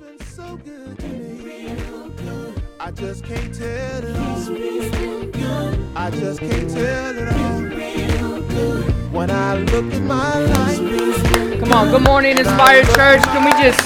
[0.00, 1.74] been so good to me.
[2.78, 5.96] I just can't tell it all.
[5.96, 7.62] I just can't tell it all.
[9.10, 13.22] When I look at my life, Come on, good morning, Inspired Church.
[13.24, 13.80] Can we just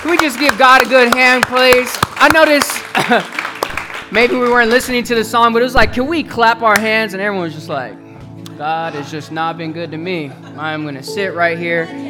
[0.00, 1.96] can we just give God a good hand, please?
[2.16, 2.72] I noticed
[4.12, 6.78] maybe we weren't listening to the song, but it was like, can we clap our
[6.78, 7.12] hands?
[7.14, 7.96] And everyone was just like,
[8.58, 10.32] God has just not been good to me.
[10.56, 12.05] I'm gonna sit right here.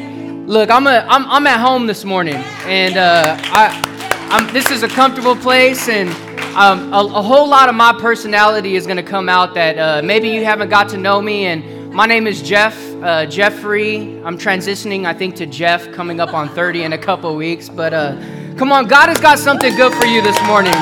[0.47, 2.37] Look, I'm a I'm, I'm at home this morning,
[2.67, 6.07] and uh, I I'm, this is a comfortable place, and
[6.55, 10.29] um, a, a whole lot of my personality is gonna come out that uh, maybe
[10.29, 11.75] you haven't got to know me and.
[11.93, 14.21] My name is Jeff, uh, Jeffrey.
[14.23, 17.69] I'm transitioning, I think, to Jeff coming up on 30 in a couple weeks.
[17.69, 18.21] But uh,
[18.55, 20.73] come on, God has got something good for you this morning.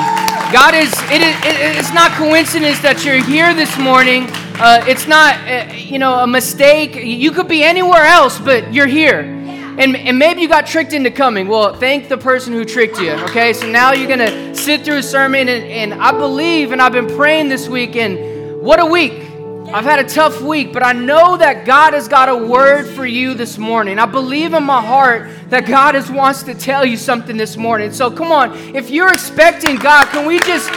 [0.52, 4.26] God is, it is it, it's not coincidence that you're here this morning.
[4.60, 6.96] Uh, it's not, uh, you know, a mistake.
[6.96, 9.35] You could be anywhere else, but you're here.
[9.78, 11.48] And, and maybe you got tricked into coming.
[11.48, 13.52] Well, thank the person who tricked you, okay?
[13.52, 16.92] So now you're going to sit through a sermon, and, and I believe, and I've
[16.92, 19.35] been praying this week, and what a week.
[19.76, 23.04] I've had a tough week, but I know that God has got a word for
[23.04, 23.98] you this morning.
[23.98, 27.92] I believe in my heart that God has wants to tell you something this morning.
[27.92, 30.70] So come on, if you're expecting God, can we just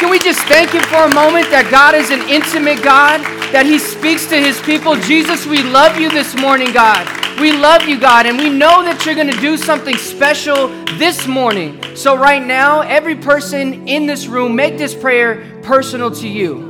[0.00, 3.20] can we just thank him for a moment that God is an intimate God,
[3.52, 4.96] that he speaks to his people.
[4.96, 7.06] Jesus, we love you this morning, God.
[7.40, 10.66] We love you, God, and we know that you're going to do something special
[10.98, 11.80] this morning.
[11.94, 16.66] So right now, every person in this room, make this prayer personal to you.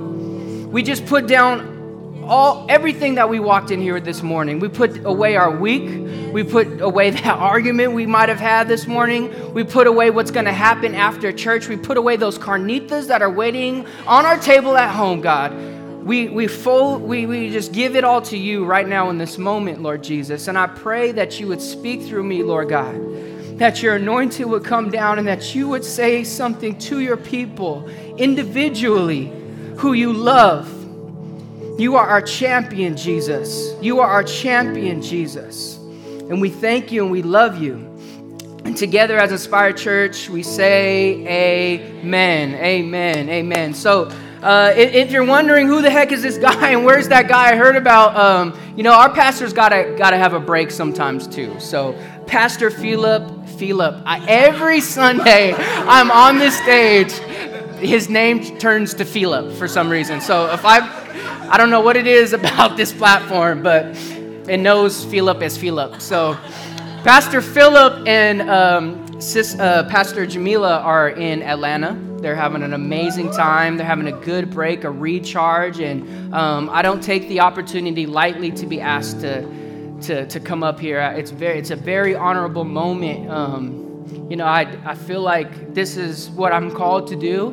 [0.70, 1.70] We just put down
[2.31, 4.61] all everything that we walked in here this morning.
[4.61, 6.33] We put away our week.
[6.33, 9.53] We put away that argument we might have had this morning.
[9.53, 11.69] We put away what's going to happen after church.
[11.69, 15.53] We put away those carnitas that are waiting on our table at home, God.
[16.05, 19.36] We, we, full, we, we just give it all to you right now in this
[19.36, 20.47] moment, Lord Jesus.
[20.47, 22.95] And I pray that you would speak through me, Lord God.
[23.58, 27.89] That your anointing would come down and that you would say something to your people
[28.17, 29.33] individually
[29.77, 30.80] who you love.
[31.79, 33.75] You are our champion, Jesus.
[33.81, 35.77] You are our champion, Jesus.
[35.77, 37.77] And we thank you and we love you.
[38.64, 43.75] And together as Inspired Church, we say amen, amen, amen.
[43.75, 44.11] So,
[44.42, 47.57] uh, if, you're wondering who the heck is this guy and where's that guy I
[47.57, 51.59] heard about, um, you know, our pastor's gotta gotta have a break sometimes too.
[51.61, 57.13] So, Pastor Philip, Philip, I, every Sunday I'm on this stage
[57.80, 60.20] his name turns to Philip for some reason.
[60.20, 60.80] So if I,
[61.50, 63.86] I don't know what it is about this platform, but
[64.48, 66.00] it knows Philip as Philip.
[66.00, 66.34] So
[67.02, 71.98] Pastor Philip and um, sis, uh, Pastor Jamila are in Atlanta.
[72.20, 73.77] They're having an amazing time.
[73.77, 78.52] They're having a good break, a recharge, and um, I don't take the opportunity lightly
[78.52, 79.42] to be asked to,
[80.02, 81.00] to, to come up here.
[81.00, 83.28] It's very, it's a very honorable moment.
[83.28, 87.50] Um, you know, I, I feel like this is what I'm called to do,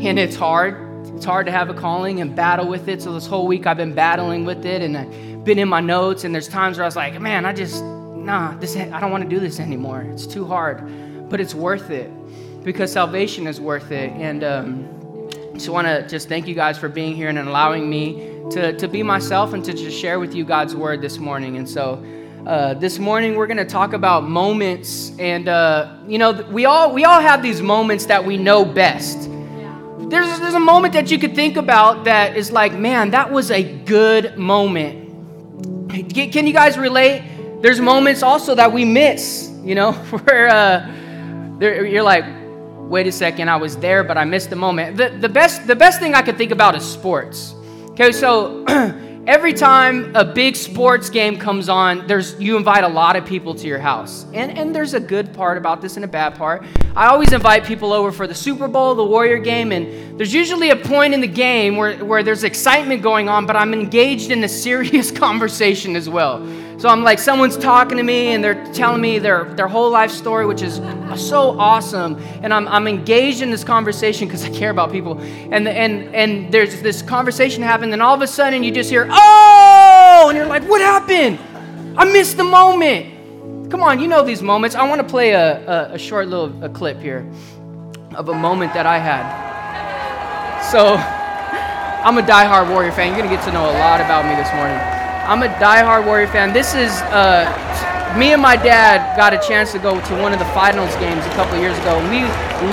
[0.00, 0.89] and it's hard.
[1.16, 3.02] It's hard to have a calling and battle with it.
[3.02, 6.24] So this whole week I've been battling with it, and I've been in my notes.
[6.24, 9.24] And there's times where I was like, man, I just nah, this I don't want
[9.24, 10.02] to do this anymore.
[10.02, 12.10] It's too hard, but it's worth it
[12.64, 14.10] because salvation is worth it.
[14.12, 18.40] And um, just want to just thank you guys for being here and allowing me
[18.50, 21.56] to to be myself and to just share with you God's word this morning.
[21.56, 22.04] And so.
[22.46, 26.90] Uh, this morning we're going to talk about moments, and uh, you know we all
[26.90, 29.28] we all have these moments that we know best.
[30.10, 33.52] There's there's a moment that you could think about that is like, man, that was
[33.52, 35.08] a good moment.
[35.88, 37.22] Can you guys relate?
[37.62, 39.92] There's moments also that we miss, you know,
[40.24, 40.90] where uh,
[41.60, 42.24] you're like,
[42.90, 44.96] wait a second, I was there, but I missed the moment.
[44.96, 47.54] The, the best the best thing I could think about is sports.
[47.92, 48.64] Okay, so.
[49.30, 53.54] every time a big sports game comes on, there's you invite a lot of people
[53.54, 54.26] to your house.
[54.34, 56.64] And and there's a good part about this and a bad part.
[56.96, 60.70] I always invite people over for the Super Bowl, the Warrior game, and there's usually
[60.70, 64.42] a point in the game where, where there's excitement going on, but I'm engaged in
[64.42, 66.42] a serious conversation as well.
[66.80, 70.10] So I'm like, someone's talking to me and they're telling me their, their whole life
[70.10, 70.76] story, which is
[71.14, 72.16] so awesome.
[72.42, 75.20] And I'm, I'm engaged in this conversation because I care about people.
[75.20, 79.06] And, and, and there's this conversation happening, and all of a sudden you just hear,
[79.10, 80.28] oh!
[80.30, 81.38] And you're like, what happened?
[81.98, 83.70] I missed the moment.
[83.70, 84.74] Come on, you know these moments.
[84.74, 87.30] I want to play a, a, a short little a clip here
[88.14, 90.70] of a moment that I had.
[90.70, 90.94] So,
[92.06, 93.08] I'm a die-hard Warrior fan.
[93.08, 94.99] You're going to get to know a lot about me this morning.
[95.30, 96.52] I'm a die-hard Warrior fan.
[96.52, 97.46] This is uh,
[98.18, 101.24] me and my dad got a chance to go to one of the finals games
[101.24, 102.00] a couple years ago.
[102.10, 102.26] We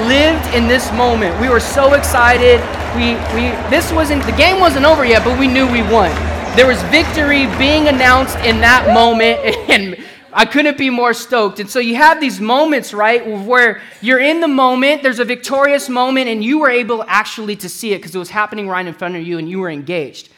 [0.09, 1.39] lived in this moment.
[1.39, 2.59] We were so excited.
[2.95, 6.09] We we this wasn't the game wasn't over yet, but we knew we won.
[6.55, 9.37] There was victory being announced in that moment,
[9.69, 11.59] and I couldn't be more stoked.
[11.59, 15.89] And so you have these moments, right, where you're in the moment, there's a victorious
[15.89, 18.95] moment, and you were able actually to see it because it was happening right in
[18.95, 20.29] front of you and you were engaged.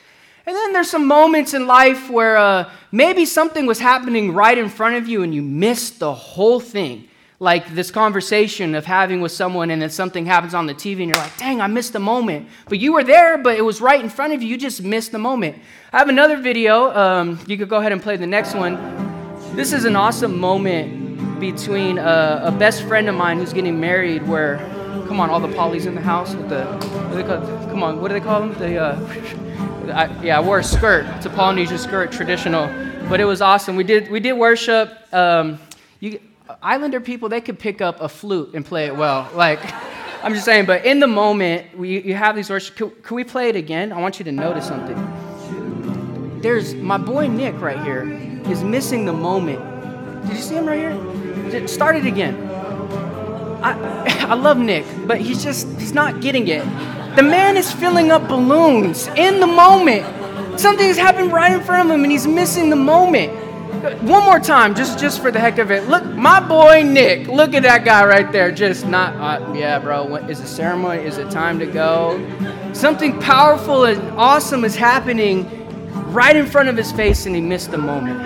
[0.50, 4.68] And then there's some moments in life where uh, maybe something was happening right in
[4.68, 7.08] front of you and you missed the whole thing.
[7.38, 11.10] Like this conversation of having with someone, and then something happens on the TV, and
[11.10, 12.48] you're like, dang, I missed the moment.
[12.68, 14.48] But you were there, but it was right in front of you.
[14.48, 15.56] You just missed the moment.
[15.94, 16.90] I have another video.
[16.98, 18.74] Um, you could go ahead and play the next one.
[19.56, 24.28] This is an awesome moment between a, a best friend of mine who's getting married,
[24.28, 24.58] where,
[25.08, 27.84] come on, all the polys in the house with the, what do they call, come
[27.84, 28.58] on, what do they call them?
[28.58, 29.40] The, uh,
[29.90, 31.06] I, yeah, I wore a skirt.
[31.18, 32.68] It's a Polynesian skirt, traditional.
[33.10, 33.76] But it was awesome.
[33.76, 34.96] We did, we did worship.
[35.14, 35.60] Um,
[36.00, 36.20] you,
[36.62, 39.30] Islander people, they could pick up a flute and play it well.
[39.34, 39.60] Like,
[40.24, 42.76] I'm just saying, but in the moment, we, you have these worship.
[42.76, 43.94] Can, can we play it again?
[43.94, 44.98] I want you to notice something.
[46.42, 48.04] There's my boy Nick right here
[48.50, 49.60] is missing the moment.
[50.28, 51.68] Did you see him right here?
[51.68, 52.36] Start it again.
[53.62, 56.66] I, I love Nick, but he's just, he's not getting it.
[57.20, 60.06] The man is filling up balloons in the moment.
[60.58, 63.34] Something has happened right in front of him and he's missing the moment.
[64.04, 65.90] One more time, just just for the heck of it.
[65.90, 67.28] Look, my boy Nick.
[67.28, 68.54] Look at that guy right there.
[68.54, 70.06] Just not, uh, yeah, bro.
[70.06, 71.04] What, is it ceremony?
[71.04, 72.26] Is it time to go?
[72.72, 75.44] Something powerful and awesome is happening
[76.14, 78.22] right in front of his face, and he missed the moment.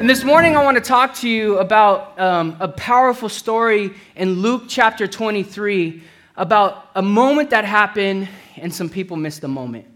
[0.00, 4.40] And this morning, I want to talk to you about um, a powerful story in
[4.40, 6.02] Luke chapter 23
[6.36, 9.86] about a moment that happened and some people missed the moment.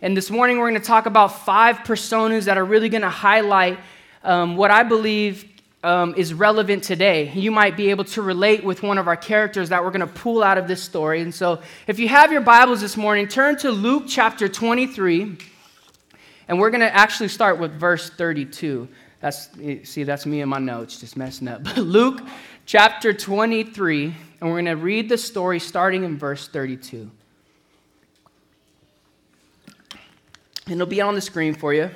[0.00, 3.10] And this morning, we're going to talk about five personas that are really going to
[3.10, 3.78] highlight
[4.24, 5.48] um, what I believe
[5.84, 7.32] um, is relevant today.
[7.32, 10.12] You might be able to relate with one of our characters that we're going to
[10.12, 11.20] pull out of this story.
[11.22, 15.38] And so, if you have your Bibles this morning, turn to Luke chapter 23,
[16.48, 18.88] and we're going to actually start with verse 32.
[19.20, 19.48] That's
[19.84, 21.64] see, that's me in my notes, just messing up.
[21.76, 22.20] Luke
[22.66, 27.08] chapter 23, and we're going to read the story starting in verse 32.
[30.66, 31.90] And it'll be on the screen for you.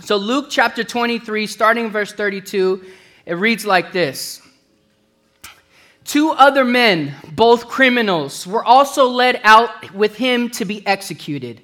[0.00, 2.82] So, Luke chapter 23, starting in verse 32,
[3.26, 4.40] it reads like this
[6.04, 11.60] Two other men, both criminals, were also led out with him to be executed.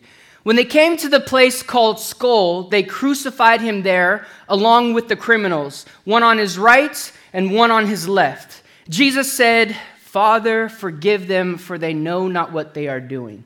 [0.46, 5.16] When they came to the place called Skull, they crucified him there along with the
[5.16, 8.62] criminals, one on his right and one on his left.
[8.88, 13.42] Jesus said, Father, forgive them, for they know not what they are doing.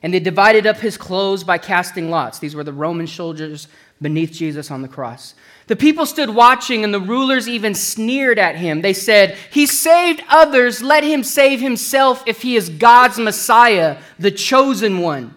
[0.00, 2.38] And they divided up his clothes by casting lots.
[2.38, 3.66] These were the Roman soldiers
[4.00, 5.34] beneath Jesus on the cross.
[5.66, 8.80] The people stood watching, and the rulers even sneered at him.
[8.80, 14.30] They said, He saved others, let him save himself if he is God's Messiah, the
[14.30, 15.36] chosen one.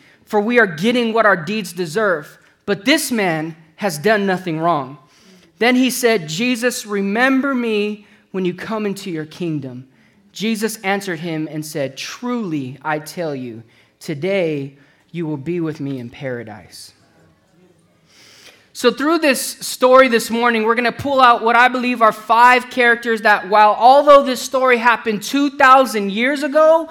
[0.31, 2.39] for we are getting what our deeds deserve.
[2.65, 4.97] But this man has done nothing wrong.
[5.57, 9.89] Then he said, Jesus, remember me when you come into your kingdom.
[10.31, 13.63] Jesus answered him and said, Truly, I tell you,
[13.99, 14.77] today
[15.11, 16.93] you will be with me in paradise.
[18.71, 22.13] So, through this story this morning, we're going to pull out what I believe are
[22.13, 26.89] five characters that, while although this story happened 2,000 years ago,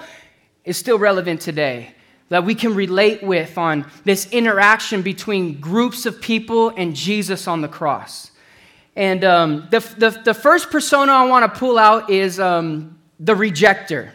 [0.63, 1.95] is still relevant today
[2.31, 7.59] that we can relate with on this interaction between groups of people and Jesus on
[7.59, 8.31] the cross.
[8.95, 13.33] And um, the, the, the, first persona I want to pull out is um, the
[13.33, 14.11] rejecter.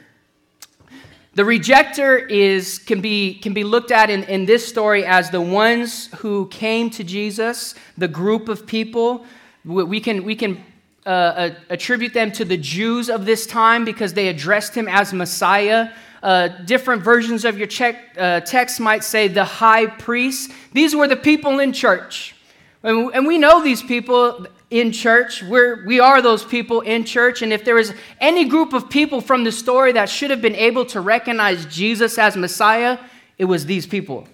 [1.35, 5.42] The rejecter is, can, be, can be looked at in, in this story as the
[5.42, 9.26] ones who came to Jesus, the group of people.
[9.62, 10.64] We can, we can
[11.04, 15.90] uh, attribute them to the Jews of this time because they addressed him as Messiah
[16.26, 20.50] uh, different versions of your check, uh, text might say the high priest.
[20.73, 22.35] These were the people in church.
[22.83, 25.45] And, and we know these people in church.
[25.45, 27.42] We're, we are those people in church.
[27.42, 30.56] And if there is any group of people from the story that should have been
[30.56, 32.99] able to recognize Jesus as Messiah,
[33.38, 34.26] it was these people.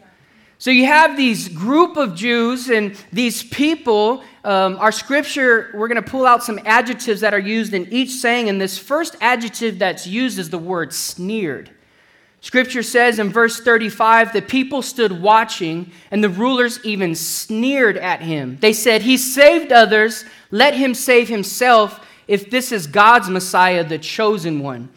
[0.57, 4.25] So you have these group of Jews and these people.
[4.45, 8.13] Um, our scripture, we're going to pull out some adjectives that are used in each
[8.13, 8.49] saying.
[8.49, 11.69] And this first adjective that's used is the word sneered.
[12.43, 18.21] Scripture says in verse 35 the people stood watching, and the rulers even sneered at
[18.21, 18.59] him.
[18.61, 23.99] They said, He saved others, let him save himself if this is God's Messiah, the
[23.99, 24.89] chosen one.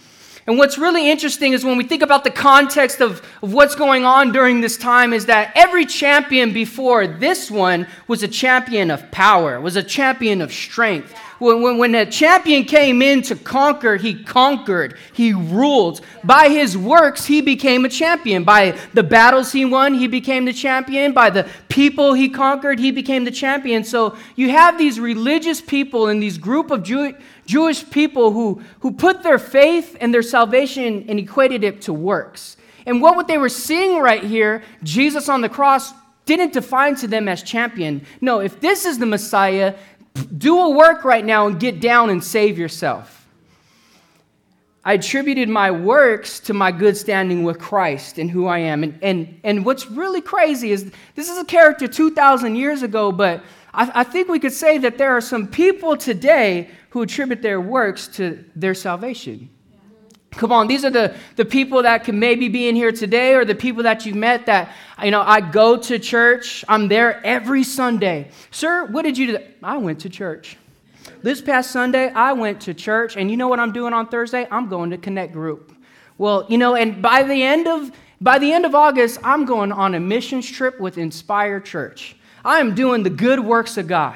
[0.48, 4.06] And what's really interesting is when we think about the context of, of what's going
[4.06, 9.10] on during this time, is that every champion before this one was a champion of
[9.12, 11.16] power, was a champion of strength.
[11.40, 16.02] When, when, when a champion came in to conquer, he conquered, he ruled.
[16.24, 18.44] By his works, he became a champion.
[18.44, 21.14] By the battles he won, he became the champion.
[21.14, 23.84] By the people he conquered, he became the champion.
[23.84, 27.14] So you have these religious people and these group of Jew,
[27.46, 32.56] Jewish people who, who put their faith and their salvation and equated it to works.
[32.86, 35.94] And what they were seeing right here, Jesus on the cross,
[36.26, 38.06] didn't define to them as champion.
[38.20, 39.76] No, if this is the Messiah,
[40.38, 43.28] do a work right now and get down and save yourself.
[44.84, 48.84] I attributed my works to my good standing with Christ and who I am.
[48.84, 53.44] And, and, and what's really crazy is this is a character 2,000 years ago, but
[53.74, 57.60] I, I think we could say that there are some people today who attribute their
[57.60, 59.50] works to their salvation.
[60.38, 63.46] Come on, these are the, the people that can maybe be in here today or
[63.46, 64.70] the people that you've met that,
[65.02, 68.30] you know, I go to church, I'm there every Sunday.
[68.52, 69.38] Sir, what did you do?
[69.64, 70.58] I went to church.
[71.22, 74.48] This past Sunday, I went to church, and you know what I'm doing on Thursday?
[74.52, 75.74] I'm going to Connect Group.
[76.18, 79.72] Well, you know, and by the end of by the end of August, I'm going
[79.72, 82.16] on a missions trip with Inspire Church.
[82.46, 84.16] I am doing the good works of God.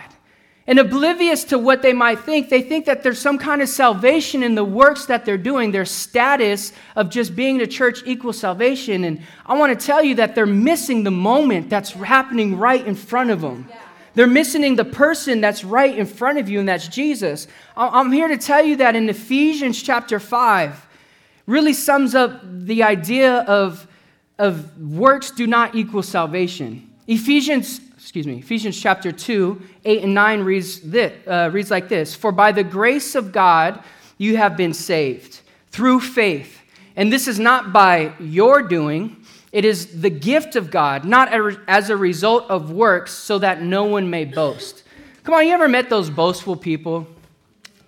[0.69, 4.43] And oblivious to what they might think, they think that there's some kind of salvation
[4.43, 5.71] in the works that they're doing.
[5.71, 9.03] Their status of just being in a church equals salvation.
[9.03, 12.93] And I want to tell you that they're missing the moment that's happening right in
[12.93, 13.67] front of them.
[14.13, 17.47] They're missing the person that's right in front of you, and that's Jesus.
[17.75, 20.85] I'm here to tell you that in Ephesians chapter 5
[21.47, 23.87] really sums up the idea of,
[24.37, 26.88] of works do not equal salvation.
[27.09, 32.15] Ephesians excuse me, Ephesians chapter 2, 8 and 9 reads, this, uh, reads like this
[32.15, 33.83] For by the grace of God
[34.17, 36.61] you have been saved through faith.
[36.95, 39.17] And this is not by your doing,
[39.51, 41.31] it is the gift of God, not
[41.67, 44.83] as a result of works, so that no one may boast.
[45.23, 47.07] Come on, you ever met those boastful people?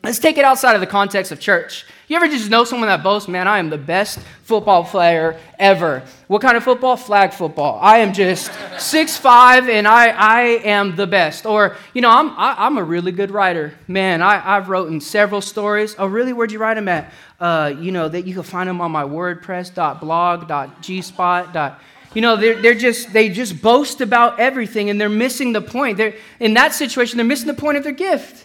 [0.03, 1.85] Let's take it outside of the context of church.
[2.11, 6.03] You ever just know someone that boasts, man, I am the best football player ever?
[6.27, 6.97] What kind of football?
[6.97, 7.79] Flag football.
[7.81, 11.45] I am just six five, and I, I am the best.
[11.45, 13.73] Or, you know, I'm, I, am i am a really good writer.
[13.87, 15.95] Man, I, I've written several stories.
[15.97, 16.33] Oh, really?
[16.33, 17.13] Where'd you write them at?
[17.39, 21.75] Uh, you know, that you can find them on my wordpress.blog.gspot.
[22.13, 25.95] You know, they're, they're just, they just boast about everything, and they're missing the point.
[25.95, 28.40] They're, in that situation, they're missing the point of their gift.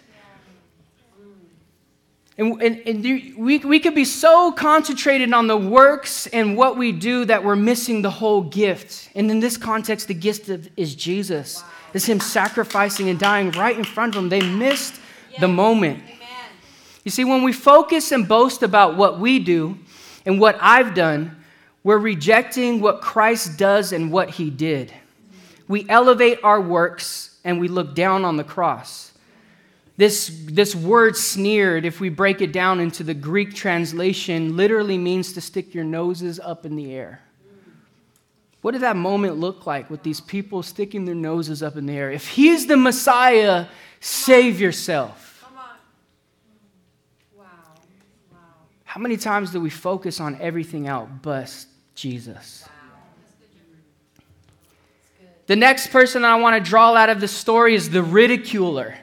[2.39, 6.93] And, and, and, we, we could be so concentrated on the works and what we
[6.93, 9.09] do that we're missing the whole gift.
[9.15, 11.63] And in this context, the gift of, is Jesus.
[11.63, 11.69] Wow.
[11.95, 14.29] It's Him sacrificing and dying right in front of them.
[14.29, 15.01] They missed
[15.33, 15.41] yeah.
[15.41, 16.03] the moment.
[16.05, 16.19] Amen.
[17.05, 19.79] You see, when we focus and boast about what we do
[20.27, 21.37] and what I've done,
[21.85, 24.93] we're rejecting what Christ does and what He did.
[25.69, 29.06] We elevate our works and we look down on the cross.
[29.97, 35.33] This, this word sneered, if we break it down into the Greek translation, literally means
[35.33, 37.23] to stick your noses up in the air.
[38.61, 41.95] What did that moment look like with these people sticking their noses up in the
[41.95, 42.11] air?
[42.11, 43.67] If he's the Messiah,
[44.01, 45.45] save yourself.
[48.85, 52.67] How many times do we focus on everything else but Jesus?
[55.47, 58.97] The next person I want to draw out of the story is the ridiculer.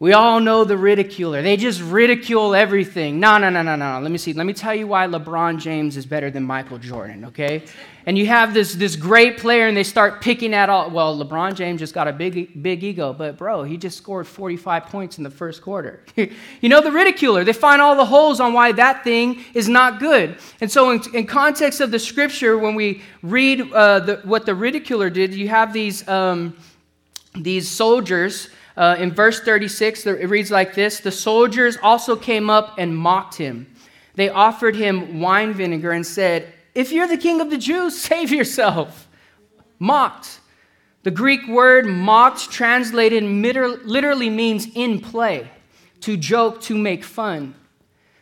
[0.00, 1.42] We all know the ridiculer.
[1.42, 3.18] They just ridicule everything.
[3.18, 3.98] No, no, no, no, no.
[3.98, 4.32] Let me see.
[4.32, 7.64] Let me tell you why LeBron James is better than Michael Jordan, okay?
[8.06, 10.88] And you have this, this great player and they start picking at all.
[10.88, 14.86] Well, LeBron James just got a big, big ego, but bro, he just scored 45
[14.86, 16.04] points in the first quarter.
[16.16, 17.42] you know, the ridiculer.
[17.42, 20.36] They find all the holes on why that thing is not good.
[20.60, 24.54] And so, in, in context of the scripture, when we read uh, the, what the
[24.54, 26.56] ridiculer did, you have these, um,
[27.34, 32.76] these soldiers uh, in verse 36, it reads like this The soldiers also came up
[32.78, 33.66] and mocked him.
[34.14, 38.30] They offered him wine vinegar and said, If you're the king of the Jews, save
[38.30, 39.08] yourself.
[39.80, 40.38] Mocked.
[41.02, 45.50] The Greek word mocked, translated literally means in play,
[46.00, 47.54] to joke, to make fun.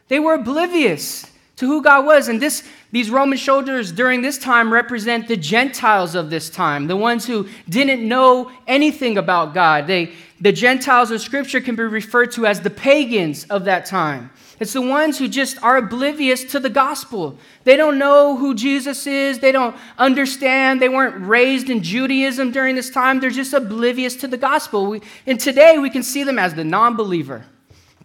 [0.08, 2.28] They were oblivious to who God was.
[2.28, 6.96] And this, these Roman soldiers during this time represent the Gentiles of this time, the
[6.96, 9.86] ones who didn't know anything about God.
[9.86, 14.30] They, the Gentiles in Scripture can be referred to as the pagans of that time.
[14.58, 17.38] It's the ones who just are oblivious to the gospel.
[17.64, 19.38] They don't know who Jesus is.
[19.38, 20.80] They don't understand.
[20.80, 23.20] They weren't raised in Judaism during this time.
[23.20, 24.86] They're just oblivious to the gospel.
[24.86, 27.44] We, and today we can see them as the non believer.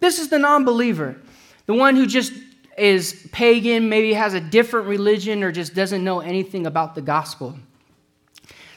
[0.00, 1.16] This is the non believer,
[1.66, 2.32] the one who just
[2.76, 7.56] is pagan, maybe has a different religion, or just doesn't know anything about the gospel.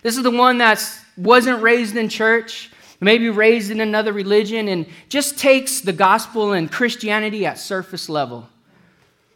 [0.02, 2.70] This is the one that wasn't raised in church
[3.00, 8.48] maybe raised in another religion, and just takes the gospel and Christianity at surface level.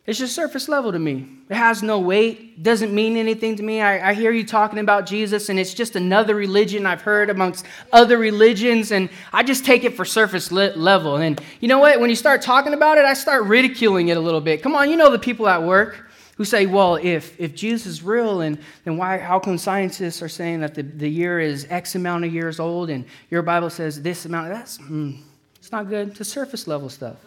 [0.10, 1.28] It's just surface level to me.
[1.50, 3.80] It has no weight, doesn't mean anything to me.
[3.80, 7.66] I, I, hear you talking about Jesus, and it's just another religion I've heard amongst
[7.92, 11.18] other religions, and I just take it for surface level.
[11.18, 12.00] And you know what?
[12.00, 14.64] When you start talking about it, I start ridiculing it a little bit.
[14.64, 16.09] Come on, you know the people at work
[16.40, 20.30] who say, well, if, if Jesus is real, and then why, how come scientists are
[20.30, 24.02] saying that the, the year is X amount of years old and your Bible says
[24.02, 24.48] this amount?
[24.48, 25.20] That's, mm,
[25.58, 26.18] it's not good.
[26.18, 27.18] It's surface level stuff.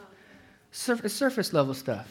[0.70, 2.08] It's surface level stuff.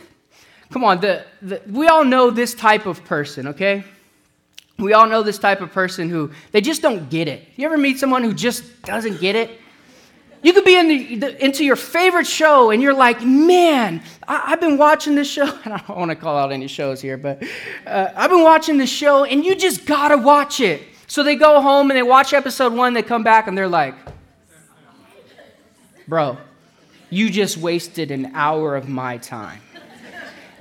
[0.69, 3.83] Come on, the, the, we all know this type of person, okay?
[4.77, 7.47] We all know this type of person who they just don't get it.
[7.55, 9.59] You ever meet someone who just doesn't get it?
[10.43, 14.49] You could be in the, the, into your favorite show and you're like, man, I,
[14.49, 15.45] have been watching this show.
[15.63, 17.43] And I don't want to call out any shows here, but
[17.85, 20.81] uh, I've been watching this show and you just got to watch it.
[21.07, 23.95] So they go home and they watch episode one, they come back and they're like,
[26.07, 26.37] bro,
[27.09, 29.61] you just wasted an hour of my time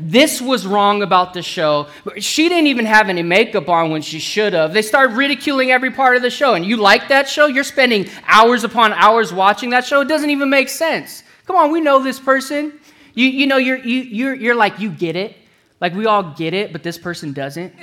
[0.00, 1.88] this was wrong about the show.
[2.18, 4.72] She didn't even have any makeup on when she should have.
[4.72, 6.54] They started ridiculing every part of the show.
[6.54, 7.46] And you like that show?
[7.46, 10.00] You're spending hours upon hours watching that show.
[10.00, 11.22] It doesn't even make sense.
[11.46, 12.78] Come on, we know this person.
[13.14, 15.36] You, you know, you're, you, you're, you're like, you get it.
[15.80, 17.74] Like, we all get it, but this person doesn't.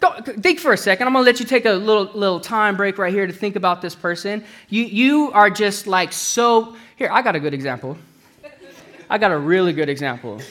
[0.00, 1.06] Go, think for a second.
[1.06, 3.56] I'm going to let you take a little, little time break right here to think
[3.56, 4.44] about this person.
[4.68, 6.76] You, you are just like so.
[6.96, 7.98] Here, I got a good example.
[9.10, 10.42] I got a really good example.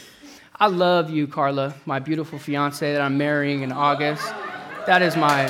[0.59, 4.23] I love you, Carla, my beautiful fiance that I'm marrying in August.
[4.87, 5.45] That is my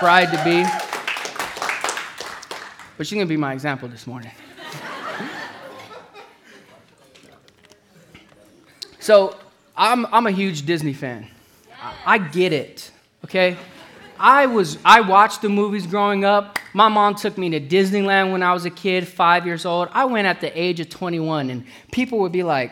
[0.00, 0.62] bride to be.
[2.98, 4.32] But she's to be my example this morning.
[9.00, 9.34] so,
[9.74, 11.28] I'm, I'm a huge Disney fan.
[11.82, 12.90] I, I get it,
[13.24, 13.56] okay?
[14.22, 16.60] I was I watched the movies growing up.
[16.74, 19.88] My mom took me to Disneyland when I was a kid, 5 years old.
[19.92, 22.70] I went at the age of 21 and people would be like,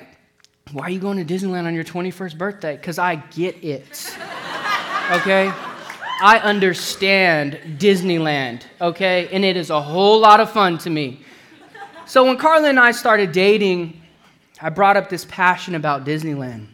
[0.70, 4.16] "Why are you going to Disneyland on your 21st birthday?" Cuz I get it.
[5.10, 5.52] Okay?
[6.22, 9.28] I understand Disneyland, okay?
[9.32, 11.22] And it is a whole lot of fun to me.
[12.06, 14.00] So when Carla and I started dating,
[14.62, 16.68] I brought up this passion about Disneyland.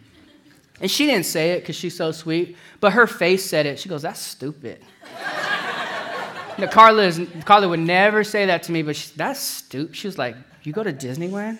[0.81, 3.79] And she didn't say it because she's so sweet, but her face said it.
[3.79, 4.83] She goes, That's stupid.
[6.59, 9.97] now, Carla, is, Carla would never say that to me, but she, that's stupid.
[9.97, 11.59] She was like, You go to Disneyland?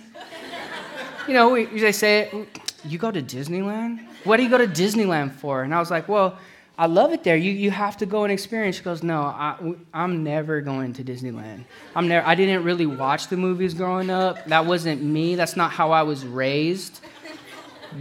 [1.27, 4.05] You know, we, they say it, You go to Disneyland?
[4.25, 5.63] What do you go to Disneyland for?
[5.63, 6.39] And I was like, Well,
[6.79, 7.37] I love it there.
[7.37, 8.77] You, you have to go and experience.
[8.77, 9.57] She goes, No, I,
[9.95, 11.65] I'm never going to Disneyland.
[11.95, 14.45] I'm never, I didn't really watch the movies growing up.
[14.45, 15.37] That wasn't me.
[15.37, 17.01] That's not how I was raised.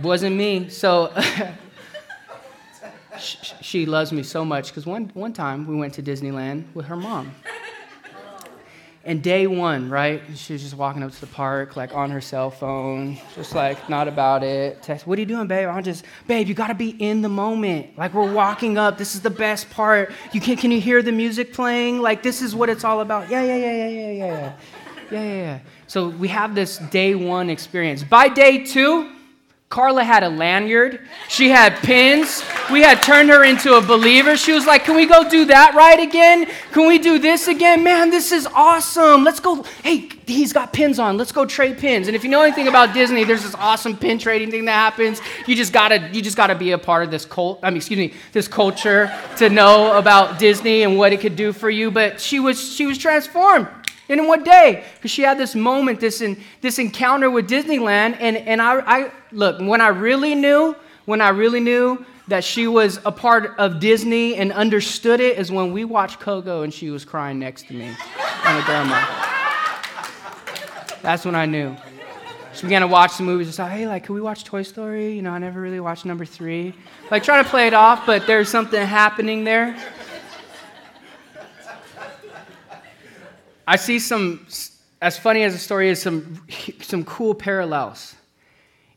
[0.01, 0.69] Wasn't me.
[0.69, 1.13] So
[3.61, 6.95] she loves me so much because one, one time we went to Disneyland with her
[6.95, 7.33] mom.
[9.07, 10.19] And day one, right?
[10.33, 13.87] She was just walking up to the park, like on her cell phone, just like
[13.87, 14.81] not about it.
[14.81, 15.67] Text, what are you doing, babe?
[15.67, 17.95] I'm just, babe, you gotta be in the moment.
[17.99, 18.97] Like we're walking up.
[18.97, 20.11] This is the best part.
[20.33, 22.01] You can, can you hear the music playing?
[22.01, 23.29] Like this is what it's all about.
[23.29, 24.53] Yeah, yeah, yeah, yeah, yeah, yeah, yeah, yeah,
[25.11, 25.33] yeah.
[25.33, 25.59] yeah.
[25.85, 28.03] So we have this day one experience.
[28.03, 29.14] By day two,
[29.75, 31.01] Carla had a lanyard.
[31.27, 32.45] She had pins.
[32.71, 34.37] We had turned her into a believer.
[34.37, 36.47] She was like, Can we go do that right again?
[36.71, 37.83] Can we do this again?
[37.83, 39.25] Man, this is awesome.
[39.25, 39.63] Let's go.
[39.83, 41.17] Hey, he's got pins on.
[41.17, 42.07] Let's go trade pins.
[42.07, 45.19] And if you know anything about Disney, there's this awesome pin trading thing that happens.
[45.45, 47.59] You just gotta, you just gotta be a part of this cult.
[47.61, 51.51] I mean, excuse me, this culture to know about Disney and what it could do
[51.51, 51.91] for you.
[51.91, 53.67] But she was, she was transformed.
[54.07, 54.83] And in what day?
[54.95, 58.17] Because she had this moment, this, in, this encounter with Disneyland.
[58.19, 62.67] And, and I, I, look, when I really knew, when I really knew that she
[62.67, 66.89] was a part of Disney and understood it is when we watched Coco and she
[66.89, 67.87] was crying next to me
[68.45, 69.05] on the grandma.
[71.01, 71.75] That's when I knew.
[72.55, 75.13] She began to watch the movies and said, hey, like, can we watch Toy Story?
[75.13, 76.73] You know, I never really watched number three.
[77.11, 79.77] Like, trying to play it off, but there's something happening there.
[83.67, 84.45] I see some,
[85.01, 86.41] as funny as the story is, some,
[86.81, 88.15] some cool parallels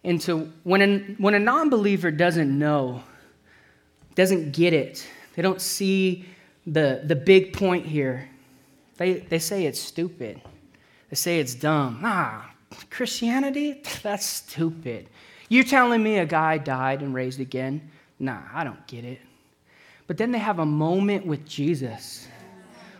[0.05, 3.03] into when a, when a non believer doesn't know,
[4.15, 6.27] doesn't get it, they don't see
[6.67, 8.29] the, the big point here.
[8.97, 10.41] They, they say it's stupid.
[11.09, 12.01] They say it's dumb.
[12.03, 12.43] Nah,
[12.91, 13.83] Christianity?
[14.03, 15.09] That's stupid.
[15.49, 17.91] You're telling me a guy died and raised again?
[18.19, 19.21] Nah, I don't get it.
[20.07, 22.28] But then they have a moment with Jesus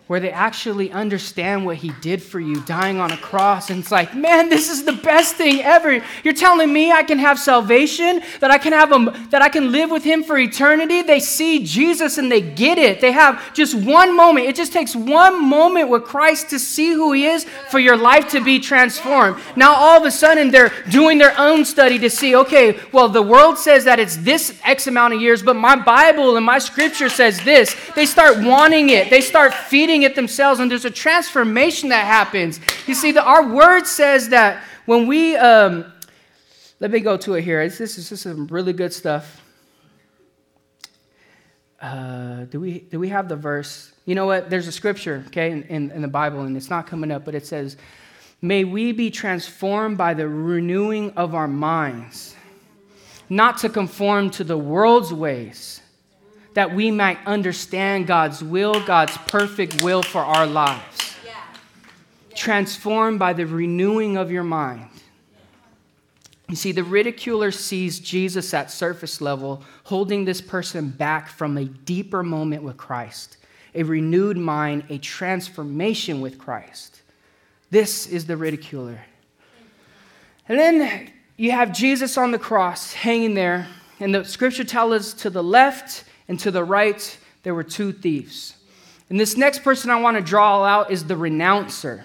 [0.09, 3.69] where they actually understand what he did for you, dying on a cross.
[3.69, 6.03] And it's like, man, this is the best thing ever.
[6.25, 9.71] You're telling me I can have salvation, that I can have a, that I can
[9.71, 11.03] live with him for eternity.
[11.03, 13.03] They see Jesus and they get it.
[13.03, 14.47] They have just one moment.
[14.47, 18.31] It just takes one moment with Christ to see who he is for your life
[18.31, 19.39] to be transformed.
[19.57, 23.23] Now all of a sudden they're doing their own study to see, okay, well, the
[23.23, 27.11] world says that it's this X amount of years, but my Bible and my scripture
[27.11, 27.77] says this.
[27.95, 29.11] They start wanting it.
[29.11, 32.61] They start feeding doing it themselves, and there's a transformation that happens.
[32.87, 35.93] You see, the, our word says that when we, um,
[36.81, 37.69] let me go to it here.
[37.69, 39.43] This is, this is some really good stuff.
[41.81, 43.93] Uh, do we do we have the verse?
[44.05, 44.51] You know what?
[44.51, 47.37] There's a scripture, okay, in, in, in the Bible, and it's not coming up, but
[47.37, 47.77] it says,
[48.43, 52.35] "May we be transformed by the renewing of our minds,
[53.29, 55.81] not to conform to the world's ways."
[56.59, 61.15] That we might understand God's will, God's perfect will for our lives.
[62.35, 64.89] Transformed by the renewing of your mind.
[66.49, 71.65] You see, the ridiculer sees Jesus at surface level, holding this person back from a
[71.65, 73.37] deeper moment with Christ,
[73.77, 77.03] a renewed mind, a transformation with Christ.
[77.71, 78.99] This is the ridiculer.
[80.49, 83.69] And then you have Jesus on the cross hanging there,
[84.01, 87.93] and the scripture tells us to the left and to the right, there were two
[87.93, 88.55] thieves.
[89.11, 92.05] And this next person I want to draw out is the renouncer.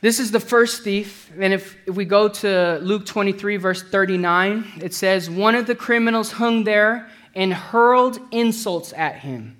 [0.00, 1.30] This is the first thief.
[1.38, 5.74] And if, if we go to Luke 23, verse 39, it says, One of the
[5.74, 9.56] criminals hung there and hurled insults at him.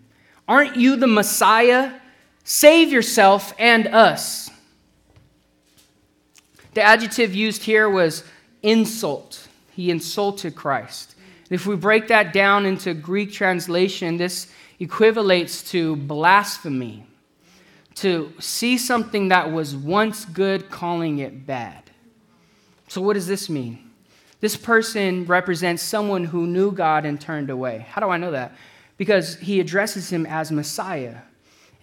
[0.49, 1.93] Aren't you the Messiah?
[2.45, 4.51] Save yourself and us.
[6.75, 8.25] The adjective used here was
[8.63, 9.47] insult.
[9.73, 11.10] He insulted Christ.
[11.51, 14.47] If we break that down into Greek translation, this
[14.81, 17.05] equivalates to blasphemy,
[17.97, 21.91] to see something that was once good, calling it bad.
[22.89, 23.91] So, what does this mean?
[24.41, 27.87] This person represents someone who knew God and turned away.
[27.91, 28.53] How do I know that?
[28.97, 31.19] Because he addresses him as Messiah.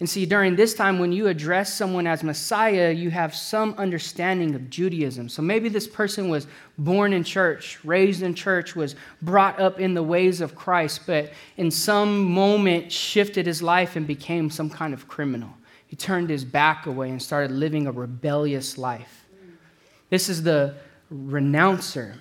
[0.00, 4.54] And see, during this time, when you address someone as Messiah, you have some understanding
[4.54, 5.28] of Judaism.
[5.28, 6.46] So maybe this person was
[6.78, 11.32] born in church, raised in church, was brought up in the ways of Christ, but
[11.56, 15.50] in some moment shifted his life and became some kind of criminal.
[15.88, 19.24] He turned his back away and started living a rebellious life.
[20.10, 20.76] This is the
[21.10, 22.14] renouncer.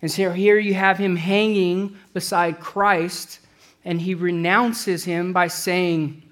[0.00, 3.40] And so here you have him hanging beside Christ,
[3.84, 6.22] and he renounces him by saying,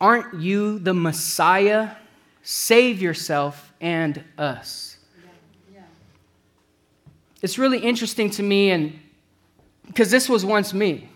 [0.00, 1.90] Aren't you the Messiah?
[2.42, 4.96] Save yourself and us.
[7.42, 8.98] It's really interesting to me, and
[9.86, 11.08] because this was once me.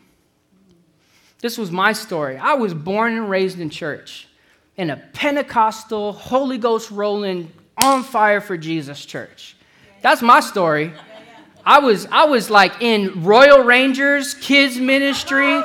[1.41, 2.39] This was my story.
[2.39, 4.29] I was born and raised in church
[4.77, 9.57] in a Pentecostal, Holy Ghost rolling, on fire for Jesus church.
[10.01, 10.93] That's my story.
[11.67, 15.63] I was, I was like in Royal Rangers, kids ministry,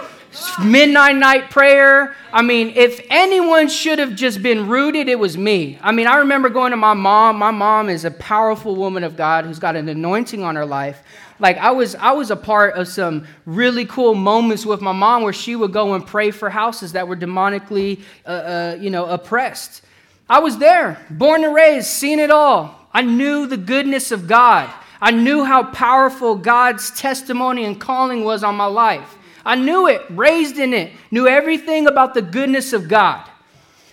[0.64, 2.16] midnight night prayer.
[2.32, 5.80] I mean, if anyone should have just been rooted, it was me.
[5.82, 7.38] I mean, I remember going to my mom.
[7.38, 11.02] My mom is a powerful woman of God who's got an anointing on her life.
[11.40, 15.24] Like I was, I was a part of some really cool moments with my mom
[15.24, 19.06] where she would go and pray for houses that were demonically, uh, uh, you know,
[19.06, 19.84] oppressed.
[20.30, 22.88] I was there, born and raised, seen it all.
[22.94, 24.72] I knew the goodness of God.
[25.02, 29.18] I knew how powerful God's testimony and calling was on my life.
[29.50, 33.28] I knew it, raised in it, knew everything about the goodness of God.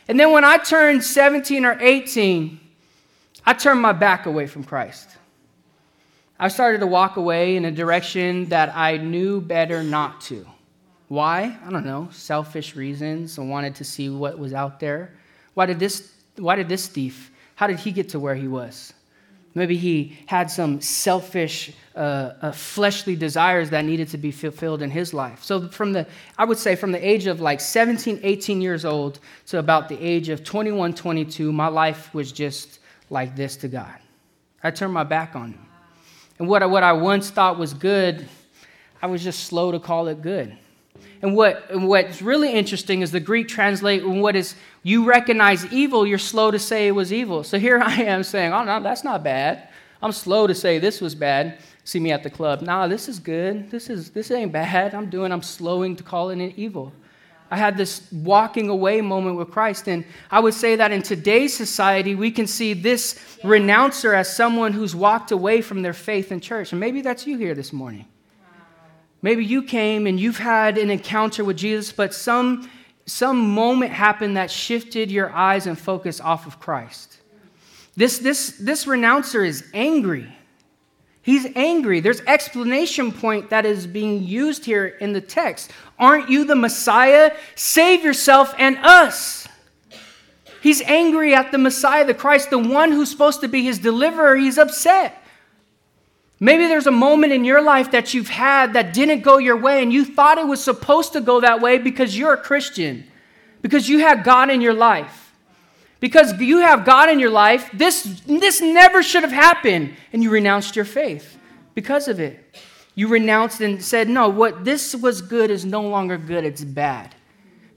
[0.07, 2.61] And then when I turned 17 or 18,
[3.47, 5.09] I turned my back away from Christ.
[6.39, 10.45] I started to walk away in a direction that I knew better not to.
[11.09, 11.57] Why?
[11.65, 12.11] I don't know.
[12.13, 13.39] Selfish reasons.
[13.39, 15.15] I wanted to see what was out there.
[15.55, 18.93] Why did this, why did this thief, how did he get to where he was?
[19.57, 24.91] Maybe he had some selfish, uh, uh, fleshly desires that needed to be fulfilled in
[24.91, 25.43] his life.
[25.43, 29.19] So, from the, I would say, from the age of like 17, 18 years old
[29.47, 33.95] to about the age of 21, 22, my life was just like this to God.
[34.63, 35.67] I turned my back on him.
[36.39, 38.29] And what I, what I once thought was good,
[39.01, 40.55] I was just slow to call it good.
[41.23, 46.07] And what, and what's really interesting is the Greek translate what is you recognize evil,
[46.07, 47.45] you're slow to say it was evil.
[47.45, 49.69] So here I am saying, oh no, that's not bad.
[50.03, 51.59] I'm slow to say this was bad.
[51.85, 52.63] See me at the club.
[52.63, 53.71] Nah, this is good.
[53.71, 54.95] This is this ain't bad.
[54.95, 56.93] I'm doing, I'm slowing to call it an evil.
[57.51, 59.89] I had this walking away moment with Christ.
[59.89, 64.73] And I would say that in today's society, we can see this renouncer as someone
[64.73, 66.73] who's walked away from their faith in church.
[66.73, 68.07] And maybe that's you here this morning.
[69.27, 72.71] Maybe you came and you've had an encounter with Jesus, but some,
[73.07, 77.19] some moment happened that shifted your eyes and focus off of Christ.
[77.97, 80.33] This, this, this renouncer is angry.
[81.23, 81.99] He's angry.
[81.99, 85.73] There's explanation point that is being used here in the text.
[85.99, 87.35] Aren't you the Messiah?
[87.57, 89.49] Save yourself and us.
[90.63, 94.37] He's angry at the Messiah, the Christ, the one who's supposed to be his deliverer.
[94.37, 95.21] He's upset.
[96.39, 99.83] Maybe there's a moment in your life that you've had that didn't go your way
[99.83, 103.07] and you thought it was supposed to go that way because you're a Christian,
[103.63, 105.23] because you had God in your life.
[105.99, 109.95] Because you have God in your life, this, this never should have happened.
[110.13, 111.39] And you renounced your faith
[111.75, 112.45] because of it.
[112.95, 117.15] You renounced and said, No, what this was good is no longer good, it's bad.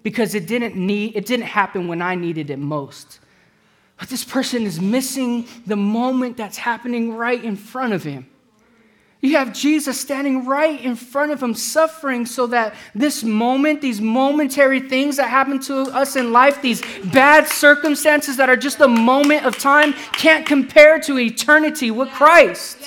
[0.04, 3.20] Because it didn't need it didn't happen when I needed it most.
[3.98, 8.28] But this person is missing the moment that's happening right in front of him.
[9.22, 14.00] You have Jesus standing right in front of him, suffering so that this moment, these
[14.00, 18.88] momentary things that happen to us in life, these bad circumstances that are just a
[18.88, 22.78] moment of time, can't compare to eternity with Christ.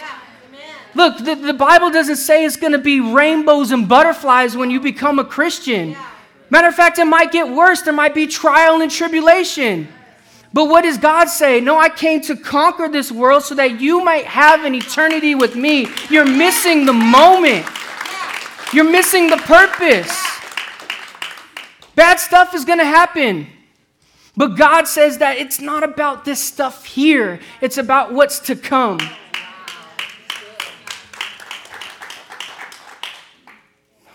[0.95, 4.81] Look, the, the Bible doesn't say it's going to be rainbows and butterflies when you
[4.81, 5.97] become a Christian.
[6.49, 7.83] Matter of fact, it might get worse.
[7.83, 9.89] There might be trial and tribulation.
[10.55, 11.61] But what does God say?
[11.61, 15.57] No, I came to conquer this world so that you might have an eternity with
[15.57, 15.87] me.
[16.11, 17.67] You're missing the moment,
[18.73, 20.23] you're missing the purpose.
[21.95, 23.47] Bad stuff is going to happen.
[24.37, 28.99] But God says that it's not about this stuff here, it's about what's to come.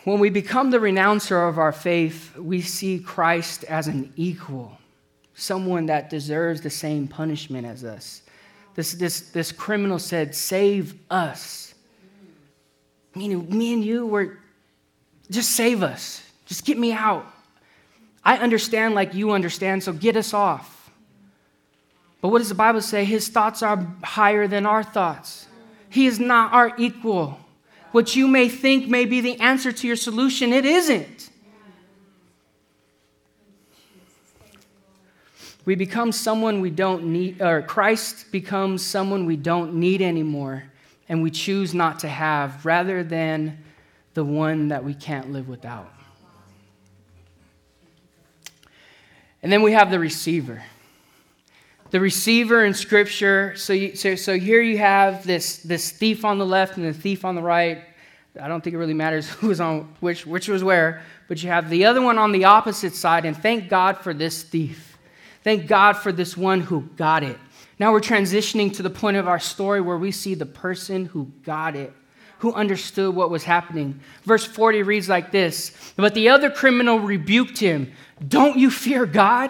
[0.04, 4.77] When we become the renouncer of our faith, we see Christ as an equal
[5.38, 8.24] someone that deserves the same punishment as us.
[8.76, 11.74] This, this, this criminal said, Save us.
[13.16, 14.40] Meaning, me and you were,
[15.32, 16.24] just save us.
[16.46, 17.26] Just get me out.
[18.24, 20.92] I understand like you understand, so get us off.
[22.20, 23.06] But what does the Bible say?
[23.06, 25.48] His thoughts are higher than our thoughts.
[25.90, 27.40] He is not our equal.
[27.92, 31.17] What you may think may be the answer to your solution, it isn't.
[35.68, 40.64] We become someone we don't need, or Christ becomes someone we don't need anymore,
[41.10, 43.66] and we choose not to have rather than
[44.14, 45.92] the one that we can't live without.
[49.44, 50.64] And then we have the receiver.
[51.90, 56.38] The receiver in Scripture, so, you, so, so here you have this, this thief on
[56.38, 57.84] the left and the thief on the right.
[58.42, 61.50] I don't think it really matters who was on which, which was where, but you
[61.50, 64.87] have the other one on the opposite side, and thank God for this thief.
[65.48, 67.38] Thank God for this one who got it.
[67.80, 71.32] Now we're transitioning to the point of our story where we see the person who
[71.44, 71.94] got it,
[72.40, 74.02] who understood what was happening.
[74.24, 77.94] Verse 40 reads like this But the other criminal rebuked him
[78.28, 79.50] Don't you fear God?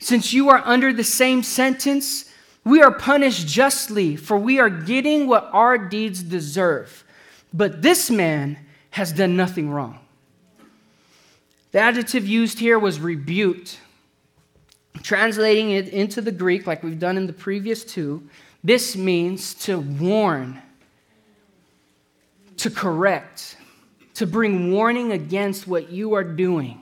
[0.00, 2.28] Since you are under the same sentence,
[2.64, 7.04] we are punished justly, for we are getting what our deeds deserve.
[7.54, 8.58] But this man
[8.90, 10.00] has done nothing wrong.
[11.70, 13.78] The adjective used here was rebuked.
[15.02, 18.28] Translating it into the Greek, like we've done in the previous two,
[18.62, 20.60] this means to warn,
[22.58, 23.56] to correct,
[24.14, 26.78] to bring warning against what you are doing.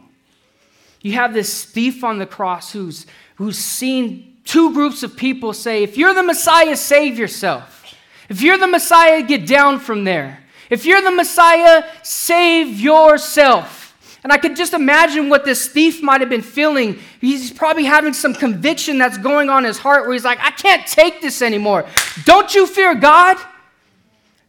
[1.01, 5.83] You have this thief on the cross who's, who's seen two groups of people say,
[5.83, 7.95] If you're the Messiah, save yourself.
[8.29, 10.41] If you're the Messiah, get down from there.
[10.69, 13.80] If you're the Messiah, save yourself.
[14.23, 16.99] And I could just imagine what this thief might have been feeling.
[17.21, 20.51] He's probably having some conviction that's going on in his heart where he's like, I
[20.51, 21.87] can't take this anymore.
[22.25, 23.39] Don't you fear God?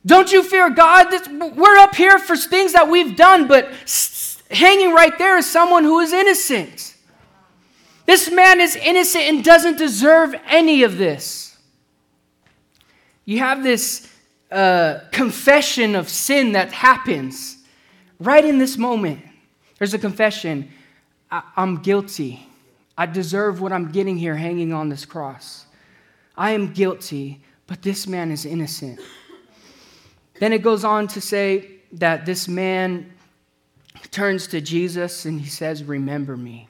[0.05, 1.10] Don't you fear God?
[1.10, 3.71] This, we're up here for things that we've done, but
[4.49, 6.95] hanging right there is someone who is innocent.
[8.05, 11.57] This man is innocent and doesn't deserve any of this.
[13.23, 14.12] You have this
[14.51, 17.57] uh, confession of sin that happens
[18.19, 19.21] right in this moment.
[19.81, 20.69] There's a confession
[21.31, 22.45] I, am guilty.
[22.95, 25.65] I deserve what I'm getting here hanging on this cross.
[26.37, 28.99] I am guilty, but this man is innocent.
[30.39, 33.11] Then it goes on to say that this man
[34.11, 36.67] turns to Jesus and he says, Remember me.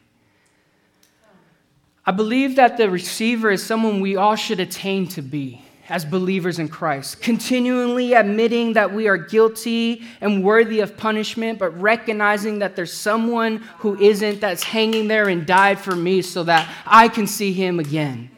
[2.06, 5.62] I believe that the receiver is someone we all should attain to be
[5.92, 11.80] as believers in Christ, continually admitting that we are guilty and worthy of punishment, but
[11.80, 16.74] recognizing that there's someone who isn't that's hanging there and died for me so that
[16.86, 18.30] I can see him again.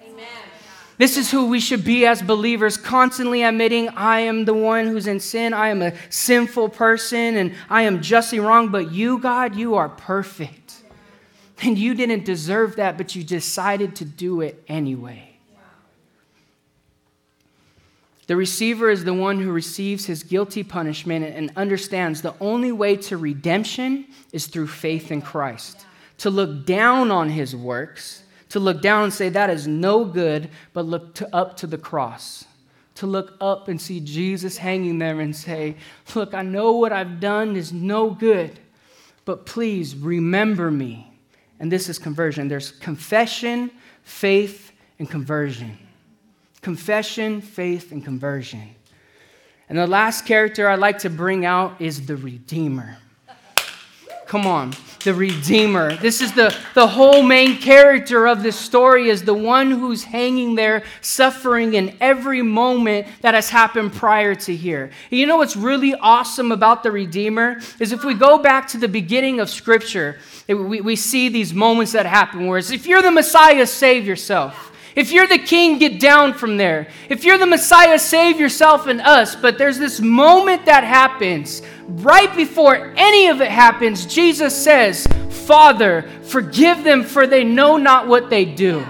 [0.98, 5.08] This is who we should be as believers, constantly admitting, I am the one who's
[5.08, 5.54] in sin.
[5.54, 8.70] I am a sinful person and I am justly wrong.
[8.70, 10.84] But you, God, you are perfect.
[11.62, 15.33] And you didn't deserve that, but you decided to do it anyway.
[18.28, 22.96] The receiver is the one who receives his guilty punishment and understands the only way
[22.98, 25.86] to redemption is through faith in Christ.
[26.20, 30.50] To look down on his works, to look down and say, that is no good,
[30.72, 32.46] but look to, up to the cross.
[32.96, 35.76] To look up and see Jesus hanging there and say,
[36.14, 38.60] Look, I know what I've done is no good,
[39.26, 41.12] but please remember me.
[41.60, 42.48] And this is conversion.
[42.48, 43.72] There's confession,
[44.04, 45.80] faith, and conversion
[46.64, 48.76] confession, faith, and conversion.
[49.70, 52.98] And the last character I'd like to bring out is the Redeemer.
[54.26, 54.74] Come on,
[55.04, 55.96] the Redeemer.
[55.98, 60.56] This is the, the whole main character of this story is the one who's hanging
[60.56, 64.90] there suffering in every moment that has happened prior to here.
[65.12, 68.78] And you know what's really awesome about the Redeemer is if we go back to
[68.78, 73.04] the beginning of Scripture, we, we see these moments that happen where it's, if you're
[73.04, 74.73] the Messiah, save yourself.
[74.96, 76.88] If you're the king, get down from there.
[77.10, 79.36] If you're the Messiah, save yourself and us.
[79.36, 81.62] But there's this moment that happens.
[81.88, 88.08] Right before any of it happens, Jesus says, Father, forgive them, for they know not
[88.08, 88.86] what they do.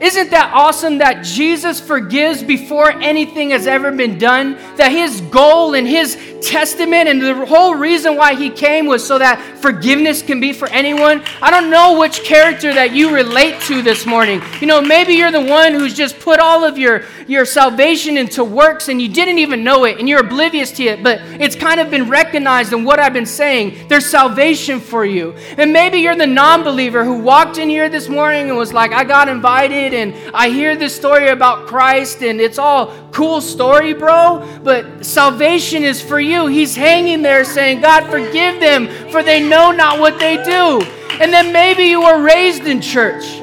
[0.00, 4.58] Isn't that awesome that Jesus forgives before anything has ever been done?
[4.76, 9.18] That his goal and his testament and the whole reason why he came was so
[9.18, 11.22] that forgiveness can be for anyone?
[11.40, 14.42] I don't know which character that you relate to this morning.
[14.60, 18.44] You know, maybe you're the one who's just put all of your, your salvation into
[18.44, 21.80] works and you didn't even know it and you're oblivious to it, but it's kind
[21.80, 23.88] of been recognized in what I've been saying.
[23.88, 25.34] There's salvation for you.
[25.56, 28.92] And maybe you're the non believer who walked in here this morning and was like,
[28.92, 33.92] I got invited and I hear this story about Christ and it's all cool story,
[33.92, 36.31] bro, but salvation is for you.
[36.48, 40.82] He's hanging there saying, God, forgive them, for they know not what they do.
[41.20, 43.40] And then maybe you were raised in church.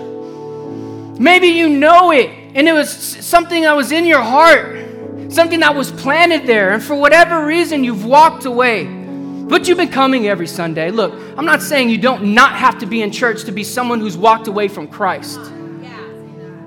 [1.19, 5.75] Maybe you know it, and it was something that was in your heart, something that
[5.75, 8.85] was planted there, and for whatever reason, you've walked away.
[8.85, 10.91] But you've been coming every Sunday.
[10.91, 13.99] Look, I'm not saying you don't not have to be in church to be someone
[13.99, 15.39] who's walked away from Christ.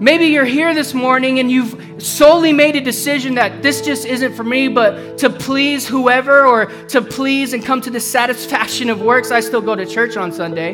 [0.02, 4.34] Maybe you're here this morning and you've solely made a decision that this just isn't
[4.34, 9.00] for me, but to please whoever or to please and come to the satisfaction of
[9.00, 10.72] works, I still go to church on Sunday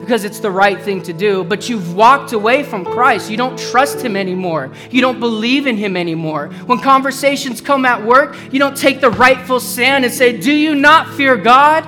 [0.00, 1.44] because it's the right thing to do.
[1.44, 3.30] But you've walked away from Christ.
[3.30, 4.72] You don't trust Him anymore.
[4.90, 6.48] You don't believe in Him anymore.
[6.64, 10.74] When conversations come at work, you don't take the rightful stand and say, Do you
[10.74, 11.86] not fear God?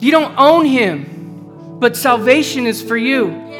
[0.00, 3.52] You don't own Him, but salvation is for you.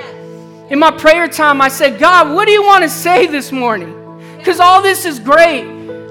[0.73, 3.93] In my prayer time, I said, God, what do you want to say this morning?
[4.39, 5.67] Because all this is great.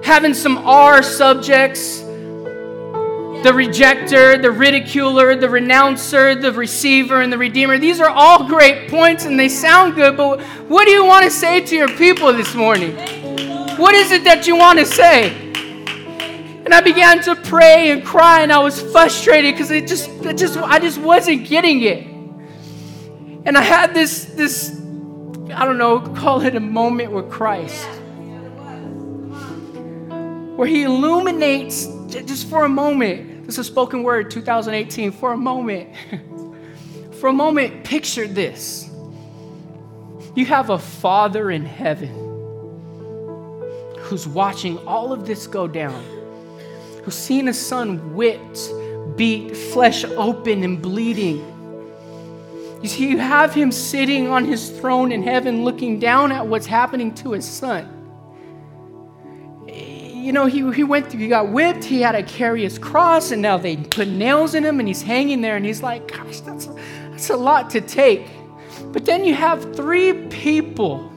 [0.06, 7.80] Having some R subjects, the rejecter, the ridiculer, the renouncer, the receiver, and the redeemer.
[7.80, 11.32] These are all great points and they sound good, but what do you want to
[11.32, 12.96] say to your people this morning?
[13.80, 15.32] What is it that you want to say?
[16.66, 20.38] And I began to pray and cry and I was frustrated because it just, it
[20.38, 22.11] just I just wasn't getting it.
[23.44, 24.70] And I had this, this,
[25.54, 27.86] I don't know, call it a moment with Christ.
[30.56, 33.48] Where he illuminates just for a moment.
[33.48, 35.12] This is spoken word 2018.
[35.12, 35.90] For a moment.
[37.20, 38.90] for a moment, picture this.
[40.36, 42.10] You have a father in heaven
[43.98, 46.04] who's watching all of this go down,
[47.04, 48.70] who's seen a son whipped,
[49.16, 51.51] beat, flesh open and bleeding
[52.82, 56.66] you see, you have him sitting on his throne in heaven looking down at what's
[56.66, 57.98] happening to his son.
[59.68, 63.32] You know, he, he went through, he got whipped, he had to carry his cross,
[63.32, 66.42] and now they put nails in him, and he's hanging there, and he's like, gosh,
[66.42, 66.68] that's,
[67.10, 68.28] that's a lot to take.
[68.92, 71.08] But then you have three people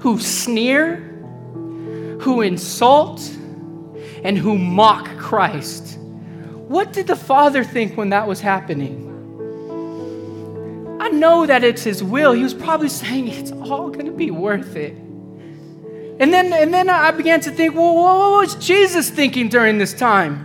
[0.00, 0.96] who sneer,
[2.20, 3.20] who insult,
[4.22, 5.98] and who mock Christ.
[6.68, 9.03] What did the Father think when that was happening?
[11.00, 12.32] I know that it's His will.
[12.32, 14.92] He was probably saying it's all going to be worth it.
[16.20, 19.92] And then, and then I began to think, well, what was Jesus thinking during this
[19.92, 20.44] time?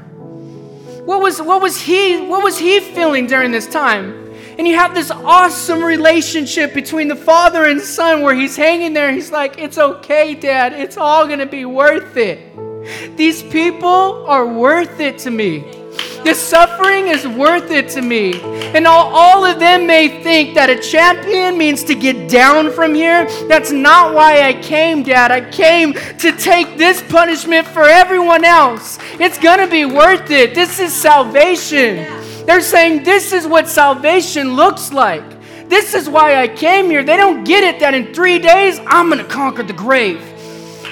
[1.06, 4.30] What was, what was he, what was he feeling during this time?
[4.58, 9.12] And you have this awesome relationship between the father and son where he's hanging there.
[9.14, 10.74] He's like, It's okay, dad.
[10.74, 13.16] It's all going to be worth it.
[13.16, 15.79] These people are worth it to me.
[16.24, 18.42] This suffering is worth it to me.
[18.76, 22.94] And all, all of them may think that a champion means to get down from
[22.94, 23.26] here.
[23.48, 25.32] That's not why I came, Dad.
[25.32, 29.00] I came to take this punishment for everyone else.
[29.20, 30.54] It's going to be worth it.
[30.54, 32.46] This is salvation.
[32.46, 35.24] They're saying this is what salvation looks like.
[35.70, 37.04] This is why I came here.
[37.04, 40.20] They don't get it that in three days, I'm going to conquer the grave.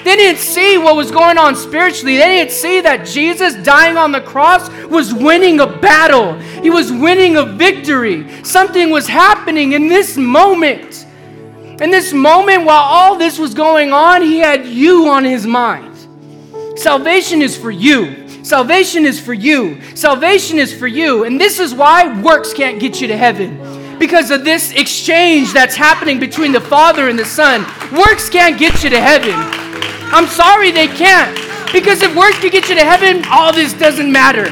[0.04, 2.16] They didn't see what was going on spiritually.
[2.16, 6.92] They didn't see that Jesus dying on the cross was winning a battle, he was
[6.92, 8.44] winning a victory.
[8.44, 11.06] Something was happening in this moment.
[11.80, 15.96] In this moment, while all this was going on, he had you on his mind.
[16.76, 18.28] Salvation is for you.
[18.44, 19.80] Salvation is for you.
[19.94, 21.24] Salvation is for you.
[21.24, 23.77] And this is why works can't get you to heaven.
[23.98, 27.62] Because of this exchange that's happening between the Father and the Son.
[27.92, 29.34] Works can't get you to heaven.
[30.12, 31.36] I'm sorry they can't.
[31.72, 34.46] Because if works can get you to heaven, all this doesn't matter.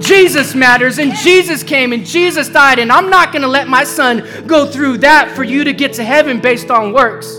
[0.00, 3.84] Jesus matters, and Jesus came, and Jesus died, and I'm not going to let my
[3.84, 7.38] son go through that for you to get to heaven based on works.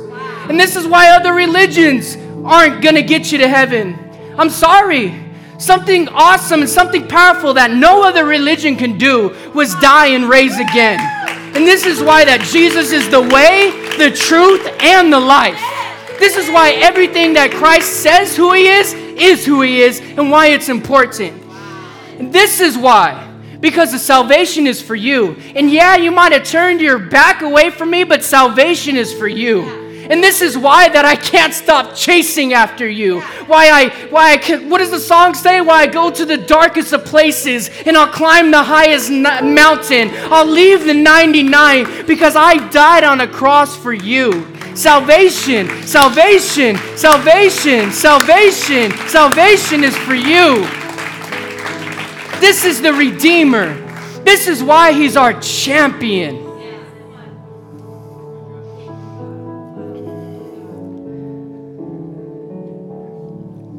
[0.50, 3.98] And this is why other religions aren't going to get you to heaven.
[4.38, 5.22] I'm sorry.
[5.58, 10.60] Something awesome and something powerful that no other religion can do was die and raise
[10.60, 11.00] again.
[11.56, 15.62] And this is why that Jesus is the way, the truth, and the life.
[16.20, 20.30] This is why everything that Christ says who he is, is who he is, and
[20.30, 21.42] why it's important.
[22.20, 23.22] And this is why.
[23.60, 25.38] Because the salvation is for you.
[25.56, 29.28] And yeah, you might have turned your back away from me, but salvation is for
[29.28, 29.85] you.
[30.10, 33.22] And this is why that I can't stop chasing after you.
[33.48, 35.62] Why I why I can, what does the song say?
[35.62, 40.12] Why I go to the darkest of places and I'll climb the highest mountain.
[40.32, 44.46] I'll leave the 99 because I died on a cross for you.
[44.76, 50.68] Salvation, salvation, salvation, salvation, salvation is for you.
[52.42, 53.74] This is the Redeemer.
[54.24, 56.45] This is why He's our champion.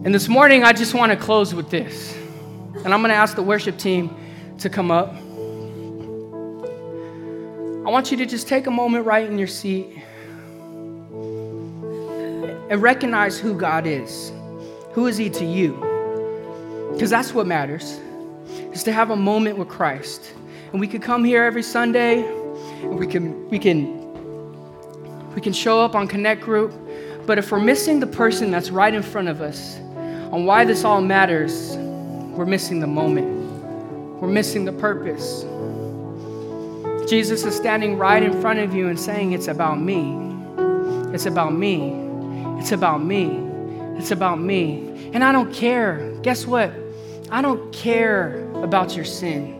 [0.06, 2.16] And this morning, I just want to close with this.
[2.84, 4.16] And I'm going to ask the worship team
[4.58, 5.12] to come up.
[7.84, 10.00] I want you to just take a moment right in your seat
[12.70, 14.30] and recognize who God is.
[14.92, 15.72] Who is He to you?
[16.92, 17.98] Because that's what matters,
[18.72, 20.34] is to have a moment with Christ.
[20.70, 25.80] And we could come here every Sunday, and we can, we can, we can show
[25.80, 26.72] up on Connect Group,
[27.26, 29.80] but if we're missing the person that's right in front of us
[30.32, 31.76] on why this all matters,
[32.36, 33.26] we're missing the moment.
[34.20, 35.44] We're missing the purpose.
[37.08, 40.26] Jesus is standing right in front of you and saying, It's about me.
[41.14, 41.92] It's about me.
[42.58, 43.26] It's about me.
[43.96, 45.10] It's about me.
[45.12, 46.14] And I don't care.
[46.22, 46.72] Guess what?
[47.30, 49.54] I don't care about your sin.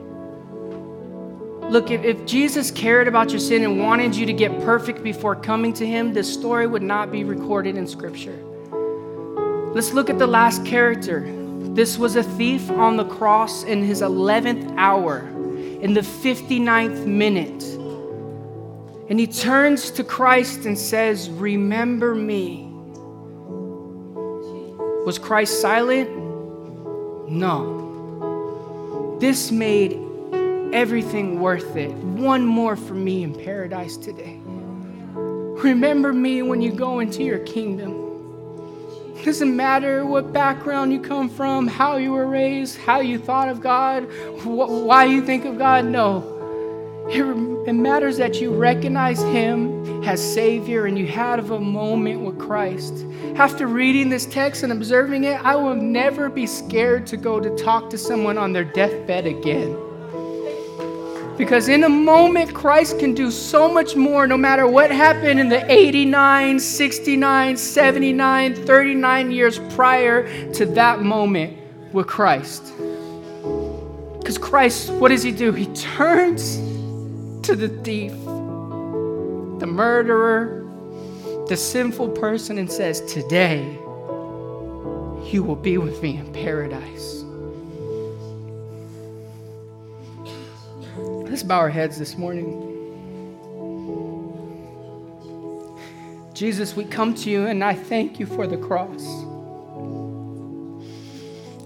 [1.71, 5.35] Look, if, if Jesus cared about your sin and wanted you to get perfect before
[5.35, 8.39] coming to Him, this story would not be recorded in Scripture.
[9.77, 11.31] Let's look at the last character.
[11.75, 17.63] This was a thief on the cross in his 11th hour, in the 59th minute.
[19.11, 22.63] And he turns to Christ and says, Remember me
[25.05, 26.09] was Christ silent?
[27.31, 29.19] No.
[29.21, 30.01] This made
[30.73, 31.93] everything worth it.
[31.93, 34.41] One more for me in paradise today.
[35.13, 38.06] Remember me when you go into your kingdom.
[39.25, 43.61] Doesn't matter what background you come from, how you were raised, how you thought of
[43.61, 44.05] God,
[44.43, 45.85] wh- why you think of God.
[45.85, 46.33] No.
[47.09, 47.23] It,
[47.69, 53.05] it matters that you recognize Him as Savior and you have a moment with Christ.
[53.37, 57.51] After reading this text and observing it, I will never be scared to go to
[57.57, 59.86] talk to someone on their deathbed again.
[61.37, 65.51] Because in a moment, Christ can do so much more no matter what happened in
[65.51, 71.59] the 89, 69, 79, 39 years prior to that moment
[71.93, 72.73] with Christ.
[74.19, 75.53] Because Christ, what does He do?
[75.53, 76.57] He turns
[77.47, 78.13] to the thief,
[79.61, 80.67] the murderer,
[81.49, 83.79] the sinful person, and says, Today
[85.27, 87.26] you will be with me in paradise.
[91.37, 92.49] Let's bow our heads this morning.
[96.33, 99.05] Jesus, we come to you and I thank you for the cross.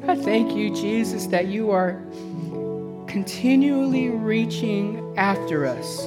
[0.08, 2.02] I thank you, Jesus, that you are
[3.06, 5.98] continually reaching after us.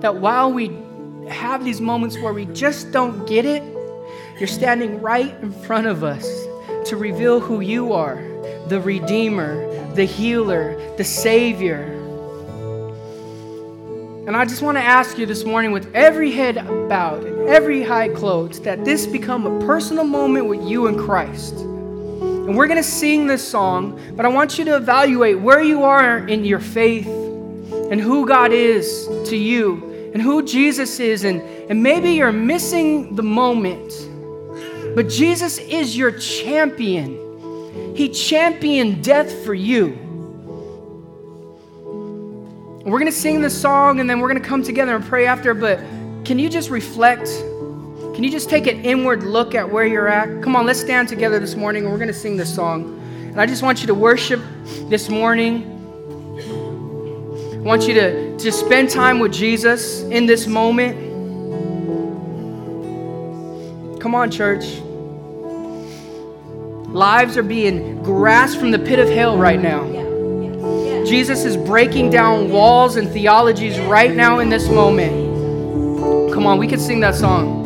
[0.00, 0.70] That while we
[1.28, 3.64] have these moments where we just don't get it,
[4.38, 6.24] you're standing right in front of us
[6.88, 8.22] to reveal who you are
[8.68, 12.00] the Redeemer, the Healer, the Savior.
[14.26, 16.56] And I just want to ask you this morning, with every head
[16.88, 21.54] bowed and every eye closed, that this become a personal moment with you and Christ.
[21.54, 25.82] And we're going to sing this song, but I want you to evaluate where you
[25.84, 31.24] are in your faith and who God is to you and who Jesus is.
[31.24, 31.40] And,
[31.70, 33.92] and maybe you're missing the moment,
[34.94, 37.23] but Jesus is your champion.
[37.94, 39.98] He championed death for you.
[42.84, 45.26] We're going to sing the song and then we're going to come together and pray
[45.26, 45.78] after, but
[46.24, 47.26] can you just reflect?
[48.14, 50.42] Can you just take an inward look at where you're at?
[50.42, 53.00] Come on, let's stand together this morning and we're going to sing this song.
[53.22, 54.40] And I just want you to worship
[54.90, 55.70] this morning.
[57.54, 60.94] I want you to, to spend time with Jesus in this moment.
[64.00, 64.83] Come on, church.
[66.94, 69.82] Lives are being grasped from the pit of hell right now.
[71.04, 75.12] Jesus is breaking down walls and theologies right now in this moment.
[76.32, 77.64] Come on, we can sing that song.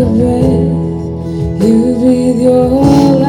[0.00, 2.68] A breath, you breathe your
[3.16, 3.27] life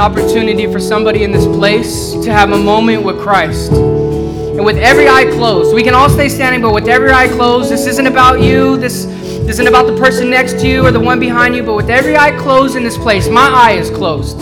[0.00, 3.70] an opportunity for somebody in this place to have a moment with Christ.
[3.70, 7.70] And with every eye closed, we can all stay standing, but with every eye closed,
[7.70, 8.78] this isn't about you.
[8.78, 11.90] This, isn't about the person next to you or the one behind you, but with
[11.90, 14.38] every eye closed in this place, my eye is closed.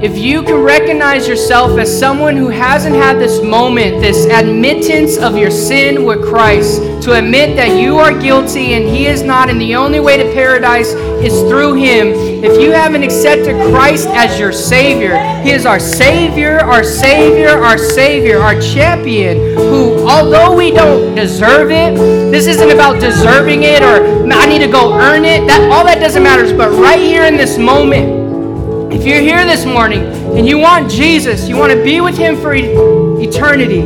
[0.00, 5.36] If you can recognize yourself as someone who hasn't had this moment, this admittance of
[5.36, 9.60] your sin with Christ, to admit that you are guilty and He is not, and
[9.60, 10.92] the only way to paradise
[11.26, 12.12] is through Him.
[12.44, 17.76] If you haven't accepted Christ as your Savior, He is our Savior, our Savior, our
[17.76, 21.96] Savior, our champion, who, although we don't deserve it,
[22.30, 25.44] this isn't about deserving it or I need to go earn it.
[25.48, 26.56] That all that doesn't matter.
[26.56, 30.04] But right here in this moment, if you're here this morning
[30.38, 33.80] and you want Jesus, you want to be with Him for eternity,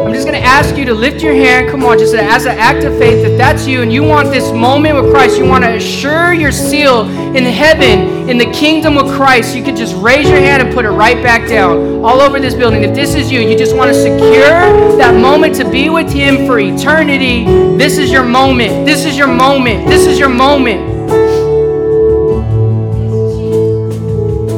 [0.00, 1.68] I'm just going to ask you to lift your hand.
[1.68, 4.50] Come on, just as an act of faith, if that's you and you want this
[4.50, 7.02] moment with Christ, you want to assure your seal
[7.36, 10.86] in heaven, in the kingdom of Christ, you can just raise your hand and put
[10.86, 12.84] it right back down all over this building.
[12.84, 16.46] If this is you, you just want to secure that moment to be with Him
[16.46, 17.44] for eternity,
[17.76, 18.86] this is your moment.
[18.86, 19.86] This is your moment.
[19.88, 20.80] This is your moment.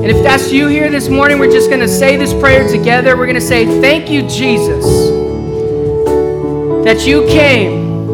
[0.04, 3.16] And if that's you here this morning, we're just going to say this prayer together.
[3.16, 4.84] We're going to say, Thank you, Jesus,
[6.84, 8.08] that you came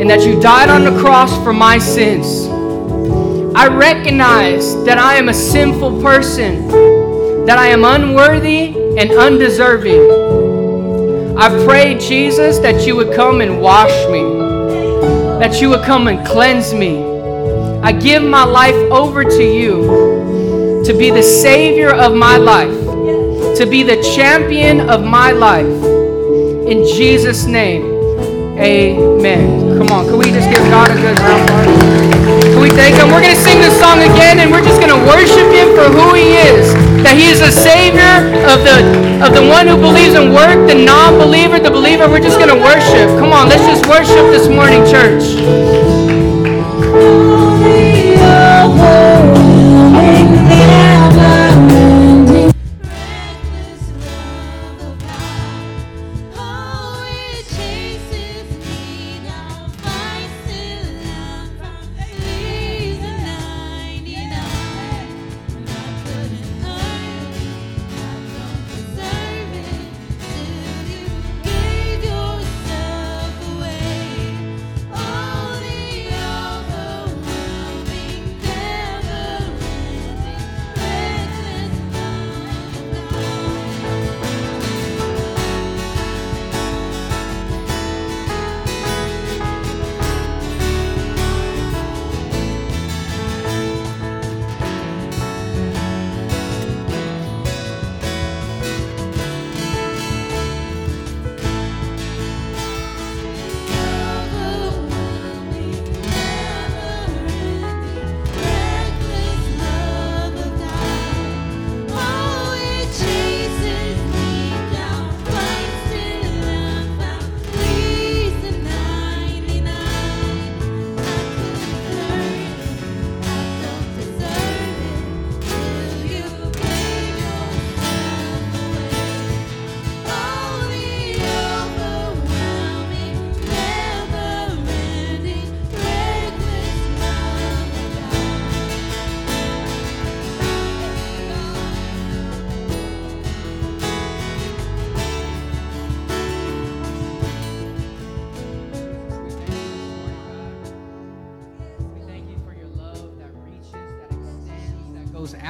[0.00, 2.46] and that you died on the cross for my sins.
[3.56, 6.68] I recognize that I am a sinful person,
[7.44, 10.00] that I am unworthy and undeserving.
[11.36, 14.22] I pray, Jesus, that you would come and wash me,
[15.40, 17.02] that you would come and cleanse me.
[17.82, 22.78] I give my life over to you to be the Savior of my life,
[23.58, 25.91] to be the champion of my life.
[26.72, 27.84] In Jesus' name,
[28.56, 29.76] amen.
[29.76, 32.48] Come on, can we just give God a good round of applause?
[32.48, 33.12] Can we thank Him?
[33.12, 35.92] We're going to sing this song again, and we're just going to worship Him for
[35.92, 36.72] who He is.
[37.04, 38.88] That He is a Savior of the
[39.20, 42.08] of the one who believes in work, the non-believer, the believer.
[42.08, 43.20] We're just going to worship.
[43.20, 45.36] Come on, let's just worship this morning, church.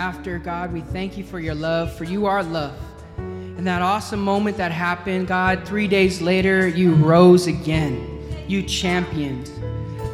[0.03, 0.73] After, God.
[0.73, 2.77] We thank you for your love, for you are love.
[3.19, 8.45] And that awesome moment that happened, God, three days later, you rose again.
[8.49, 9.49] You championed.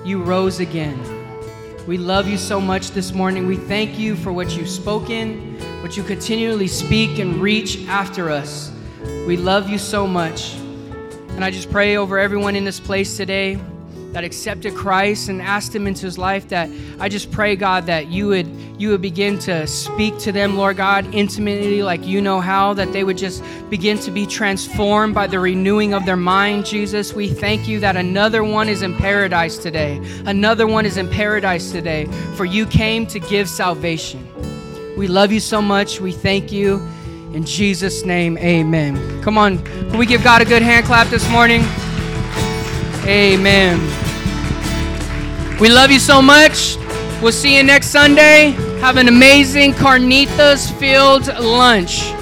[0.05, 0.99] You rose again.
[1.87, 3.47] We love you so much this morning.
[3.47, 8.71] We thank you for what you've spoken, what you continually speak and reach after us.
[9.27, 10.55] We love you so much.
[11.31, 13.59] And I just pray over everyone in this place today
[14.13, 18.09] that accepted Christ and asked him into his life that I just pray God that
[18.09, 18.47] you would
[18.79, 22.93] you would begin to speak to them Lord God intimately like you know how that
[22.93, 27.13] they would just begin to be transformed by the renewing of their mind Jesus.
[27.13, 30.01] We thank you that another one is in paradise today.
[30.25, 34.27] Another one is in paradise today for you came to give salvation.
[34.97, 36.01] We love you so much.
[36.01, 36.77] We thank you.
[37.35, 39.23] In Jesus name amen.
[39.23, 41.63] Come on can we give God a good hand clap this morning
[43.09, 43.81] Amen.
[45.59, 46.77] We love you so much.
[47.23, 48.51] We'll see you next Sunday.
[48.83, 52.18] Have an amazing carnitas filled lunch.